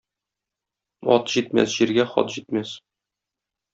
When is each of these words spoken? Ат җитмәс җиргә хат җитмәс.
Ат 1.15 1.29
җитмәс 1.33 1.75
җиргә 1.81 2.05
хат 2.15 2.33
җитмәс. 2.37 2.73